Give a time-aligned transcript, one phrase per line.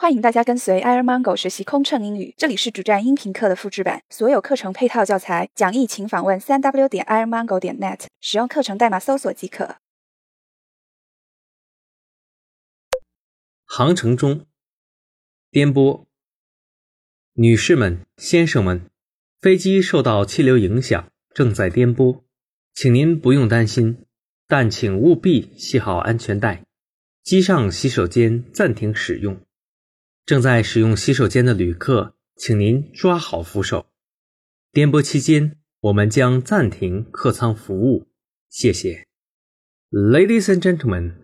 [0.00, 9.78] 欢迎大家跟随 Air Mango 学习空乘英语，这里是主站音频课的复制版，所有课程配套教材讲义请访问三 w 点 airmango 点 net，使用课程代码搜索即可。
[13.64, 14.46] 航程中，
[15.50, 16.04] 颠簸。
[17.32, 18.88] 女士们、先生们，
[19.40, 22.22] 飞机受到气流影响，正在颠簸，
[22.72, 24.06] 请您不用担心，
[24.46, 26.62] 但请务必系好安全带。
[27.24, 29.40] 机上洗手间暂停使用。
[30.27, 33.87] 正在使用洗手间的旅客，请您抓好扶手。
[34.71, 38.07] 颠簸期间，我们将暂停客舱服务。
[38.49, 39.05] 谢谢。
[39.91, 41.15] Ladies and gentlemen,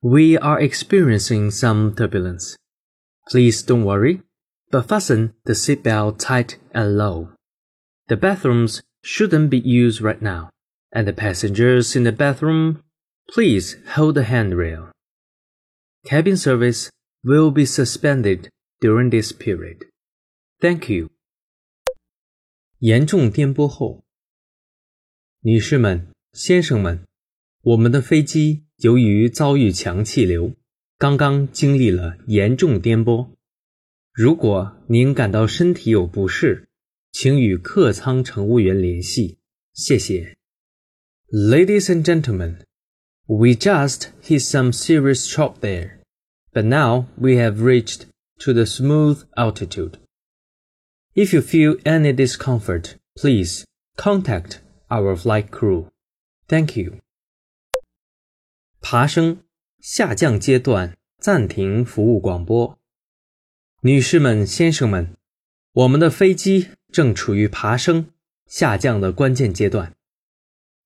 [0.00, 2.54] we are experiencing some turbulence.
[3.30, 4.22] Please don't worry,
[4.70, 7.28] but fasten the seatbelt tight and low.
[8.06, 10.50] The bathrooms shouldn't be used right now,
[10.90, 12.82] and the passengers in the bathroom,
[13.32, 14.90] please hold the handrail.
[16.04, 16.90] Cabin service
[17.22, 18.48] will be suspended
[18.80, 19.86] during this period.
[20.60, 21.10] Thank you.
[22.78, 24.04] 严重颠簸后，
[25.40, 27.04] 女士们、先生们，
[27.62, 30.54] 我们的飞机由于遭遇强气流，
[30.96, 33.30] 刚刚经历了严重颠簸。
[34.12, 36.68] 如果您感到身体有不适，
[37.12, 39.38] 请与客舱乘务员联系。
[39.72, 40.36] 谢谢。
[41.30, 42.64] Ladies and gentlemen,
[43.26, 45.98] we just hit some serious shock there.
[46.52, 48.06] But now we have reached
[48.40, 49.98] to the smooth altitude.
[51.14, 53.64] If you feel any discomfort, please
[53.96, 55.88] contact our flight crew.
[56.46, 56.98] Thank you.
[58.80, 59.38] 爬升
[59.80, 62.78] 下降阶段暂停服务广播。
[63.82, 65.16] 女士们、先生们，
[65.72, 68.10] 我们的飞机正处于爬升
[68.46, 69.94] 下降的关键阶段，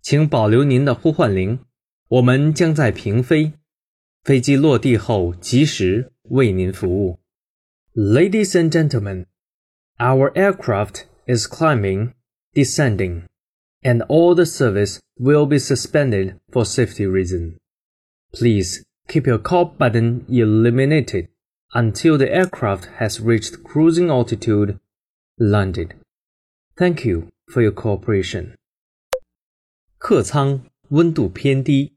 [0.00, 1.60] 请保留您的呼唤铃，
[2.08, 3.52] 我们将在平飞。
[4.26, 7.18] 飞机落地后及时为您服务。
[7.94, 9.26] Ladies and gentlemen,
[9.98, 12.14] our aircraft is climbing,
[12.54, 13.24] descending,
[13.82, 17.56] and all the service will be suspended for safety reasons.
[18.32, 21.28] Please keep your call button illuminated
[21.74, 24.78] until the aircraft has reached cruising altitude,
[25.38, 25.94] landed.
[26.76, 28.54] Thank you for your cooperation.
[29.98, 31.92] 客舱温度偏低。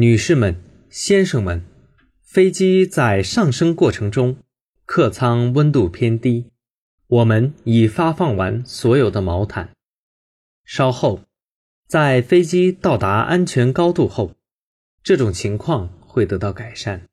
[0.00, 0.54] 女士们、
[0.88, 1.64] 先生们，
[2.22, 4.36] 飞机在上升过程中，
[4.86, 6.52] 客舱温度偏低。
[7.08, 9.70] 我们已发放完所有的毛毯。
[10.64, 11.24] 稍后，
[11.88, 14.36] 在飞机到达安全高度后，
[15.02, 17.08] 这种情况会得到改善。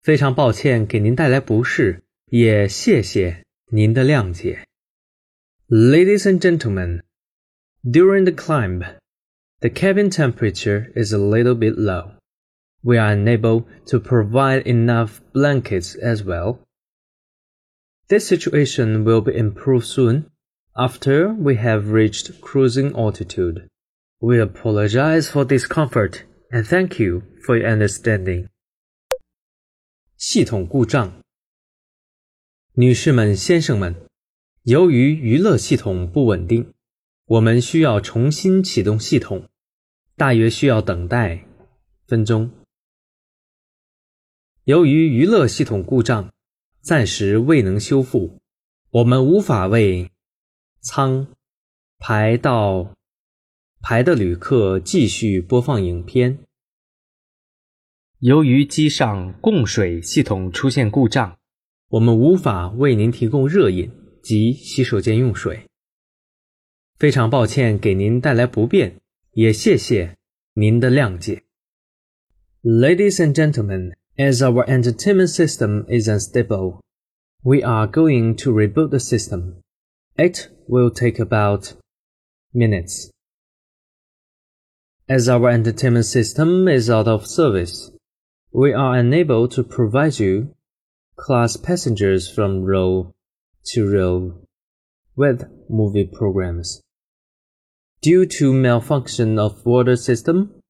[0.00, 4.66] 非常抱歉给您带来不适，也谢谢您的谅解。
[5.68, 7.02] Ladies and gentlemen,
[7.84, 8.97] during the climb.
[9.61, 12.11] The cabin temperature is a little bit low.
[12.83, 16.59] We are unable to provide enough blankets as well.
[18.09, 20.25] This situation will be improved soon
[20.75, 23.69] after we have reached cruising altitude.
[24.19, 28.49] We apologize for discomfort and thank you for your understanding.
[30.17, 31.21] 系统故障，
[32.73, 33.95] 女士们、先生们，
[34.63, 36.73] 由于娱乐系统不稳定。
[37.28, 39.50] 我们需要重新启动系统，
[40.16, 41.44] 大约需要等待
[42.06, 42.50] 分钟。
[44.64, 46.32] 由于娱乐系统故障，
[46.80, 48.38] 暂时未能修复，
[48.88, 50.10] 我们无法为
[50.80, 51.26] 舱
[51.98, 52.94] 排到
[53.82, 56.38] 排的旅客继续播放影片。
[58.20, 61.36] 由于机上供水系统出现故障，
[61.88, 65.66] 我们无法为您提供热饮及洗手间用水。
[66.97, 69.01] 非常抱歉给您带来不便，
[69.33, 70.17] 也谢谢
[70.53, 71.43] 您的谅解。
[72.63, 76.79] Ladies and gentlemen, as our entertainment system is unstable,
[77.41, 79.61] we are going to reboot the system.
[80.15, 81.73] It will take about
[82.53, 83.09] minutes.
[85.07, 87.91] As our entertainment system is out of service,
[88.53, 90.55] we are unable to provide you
[91.17, 93.13] class passengers from row
[93.73, 94.35] to row
[95.17, 96.81] with movie programs.
[98.01, 100.61] Due to malfunction of water system,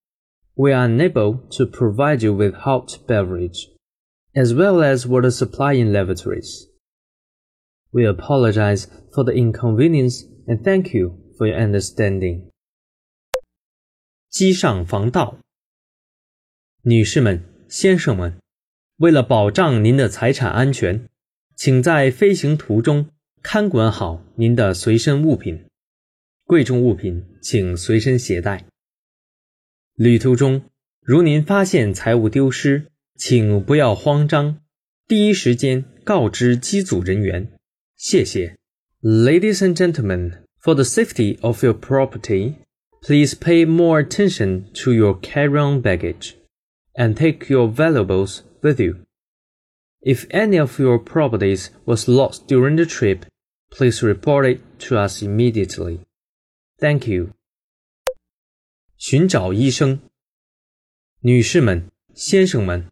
[0.56, 3.70] we are unable to provide you with hot beverage,
[4.36, 6.68] as well as water supply in lavatories.
[7.92, 12.50] We apologize for the inconvenience and thank you for your understanding.
[14.30, 15.38] 机上防盗，
[16.84, 18.38] 女士们、先生们，
[18.98, 21.10] 为了保障您的财产安全，
[21.56, 23.10] 请在飞行途中
[23.42, 25.66] 看管好您的随身物品。
[26.48, 28.66] 贵重物品请随身携带。
[29.96, 30.62] 旅途中，
[31.02, 34.60] 如您发现财物丢失， 请不要慌张，
[35.08, 37.52] 第一时间告知机组人员。
[37.96, 38.58] 谢谢。
[39.02, 42.56] Ladies and gentlemen, for the safety of your property,
[43.02, 46.36] please pay more attention to your carry-on baggage
[46.96, 48.98] and take your valuables with you.
[50.02, 53.26] If any of your properties was lost during the trip,
[53.72, 56.00] please report it to us immediately.
[56.81, 57.31] Thank you.
[58.97, 60.01] 寻找医生，
[61.21, 62.89] 女士们、先生们，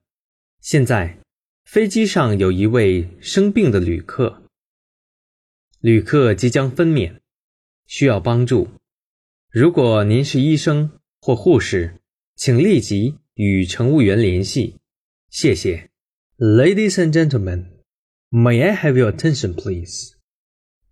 [0.60, 1.18] 现在
[1.64, 4.42] 飞机上有一位生病的旅客，
[5.78, 7.20] 旅客即将分娩，
[7.86, 8.68] 需要帮助。
[9.50, 10.90] 如果您是医生
[11.20, 12.00] 或护士，
[12.34, 14.80] 请立即与乘务员联系。
[15.30, 15.88] 谢谢。
[16.38, 17.70] Ladies and gentlemen,
[18.30, 20.14] may I have your attention, please?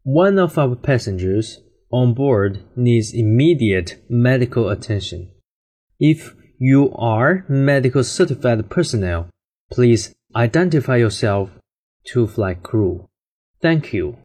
[0.04, 1.63] One of our passengers
[1.94, 5.30] on board needs immediate medical attention.
[6.00, 9.28] If you are medical certified personnel,
[9.70, 11.50] please identify yourself
[12.08, 13.08] to flight crew.
[13.62, 14.18] Thank you.